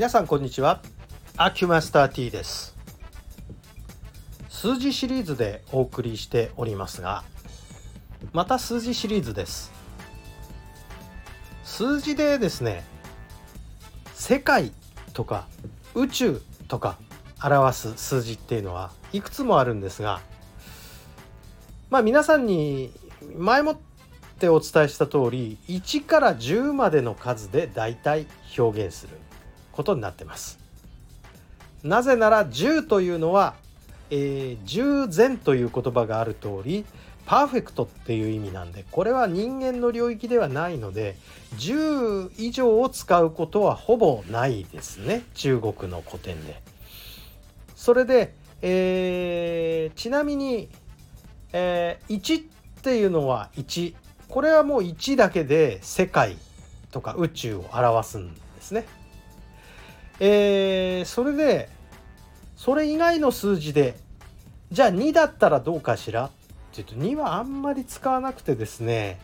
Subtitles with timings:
[0.00, 0.80] 皆さんこんにちは。
[1.36, 2.74] アキュマスター T です。
[4.48, 7.22] 数字シリーズでお送りしておりますが
[8.32, 9.70] また数字シリーズです。
[11.64, 12.82] 数字でですね
[14.14, 14.72] 世界
[15.12, 15.46] とか
[15.94, 16.96] 宇宙とか
[17.44, 20.22] 表す数字っていうのはいくつもあるんですが
[21.90, 22.90] まあ皆さんに
[23.36, 23.76] 前もっ
[24.38, 29.18] てお伝えした通り1から10までの数でだいたい表現する。
[29.72, 30.58] ことになってます。
[31.82, 33.54] なぜなら10というのは、
[34.10, 36.84] えー、従前という言葉がある通り
[37.24, 41.16] パーフェクトっていう意味なんでこれは人間の領域ではないので
[41.56, 46.60] 10以上を使うことはほぼないですね中国の古典で。
[47.76, 50.68] それで、えー、ちなみに、
[51.52, 52.44] えー、1っ
[52.82, 53.94] ていうのは1
[54.28, 56.36] これはもう1だけで世界
[56.90, 58.86] とか宇宙を表すんですね。
[60.20, 61.68] えー、それで
[62.56, 63.96] それ以外の数字で
[64.70, 66.26] じゃあ2だったらどうかしら？
[66.26, 66.30] っ
[66.72, 69.18] ていうと2はあんまり使わなくてですね、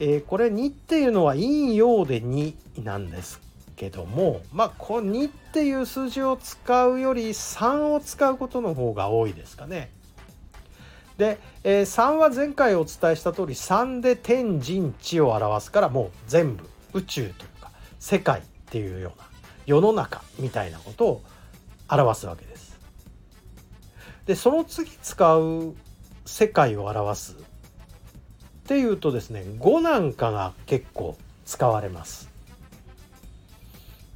[0.00, 3.40] えー、これ2っていうのは陰陽で2なんです
[3.76, 9.90] けどもまあこの2っていう数字を使うより3を使うことの方が多いですかね。
[11.16, 19.26] で、えー、3は前回お伝えした通り3で天人地を表すからもう全部宇宙というか世界っていうような
[19.66, 21.22] 世の中みたいなことを
[21.88, 22.76] 表すわけです。
[24.26, 25.74] でその次使う
[26.24, 27.36] 世界を表すっ
[28.66, 32.28] ていうとですね5なんかが結構使われます。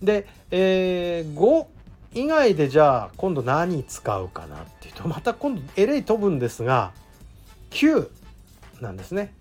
[0.02, 1.66] で、えー、5
[2.14, 6.92] 以外でじゃあ今度何使うかなっていうとまた今度エレイ飛ぶんですが
[7.70, 8.08] 9
[8.80, 9.32] なんですね。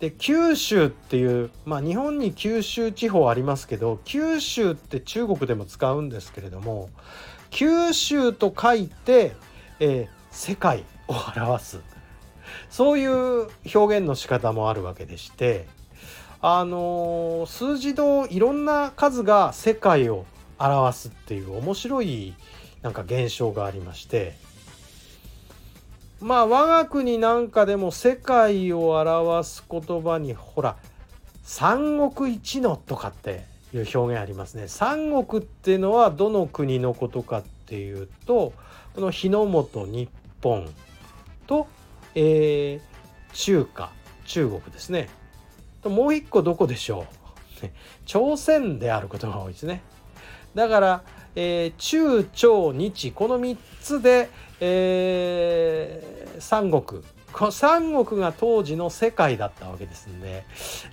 [0.00, 6.88] で九州っていうまあ日本に九州地方ありますけど九州って中国でも使うんですけれども
[7.50, 9.32] 九州と書いて、
[9.78, 11.80] えー、世界を表す。
[12.68, 15.66] そういう表現の仕方もあるわけでして
[16.40, 20.24] あのー、数字のいろんな数が世界を
[20.58, 22.34] 表すっていう面白い
[22.82, 24.34] なんか現象がありまして
[26.20, 30.76] まあ我が国なんかでも世界を表す言葉にほら
[31.42, 34.68] 三国一のとかっていう表現ありますね。
[34.68, 38.52] 三国っていうのはどの国のことかっていうと
[38.94, 40.08] この日の本日
[40.42, 40.68] 本
[41.46, 41.66] と、
[42.14, 43.90] えー、中華
[44.26, 45.08] 中国ですね。
[45.82, 47.06] ともう一個どこでしょ
[47.64, 47.66] う
[48.04, 49.82] 朝鮮であることが多いですね。
[50.54, 51.02] だから、
[51.36, 54.30] えー、中朝日この3つで、
[54.60, 57.02] えー、三国
[57.52, 60.44] 三国が当時の世界だったわけですんで、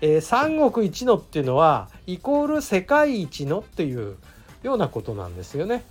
[0.01, 4.17] えー、三国一のっていうのはイコール世界一のっていう
[4.63, 5.83] ようなことなんですよね。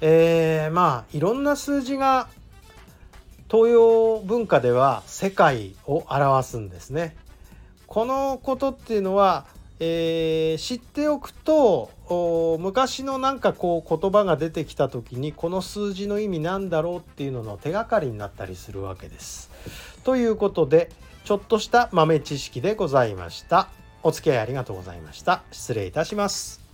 [0.00, 2.28] えー、まあいろんな数字が
[3.50, 7.16] 東洋文化では世界を表すんですね。
[7.86, 9.46] このことっていうのは
[9.78, 11.90] えー、知っておくと
[12.60, 19.50] 昔のなんかこう言葉が出てきた時にこの数字の意味なんだろうっていうのの手がかりになったりするわけです。
[20.04, 20.90] ということで
[21.24, 23.68] ちょっとした豆知識でございました。
[24.02, 25.42] お付き合いありがとうございました。
[25.50, 26.65] 失礼いたします。